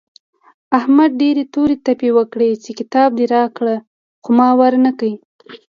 احمد 0.79 1.11
ډېرې 1.21 1.43
تورې 1.53 1.75
تپې 1.85 2.09
وکړې 2.17 2.49
چې 2.63 2.71
کتاب 2.79 3.09
دې 3.17 3.25
راکړه 3.35 3.75
خو 4.23 4.29
ما 4.37 4.49
ور 4.59 4.73
نه 4.85 4.91
کړ. 4.99 5.09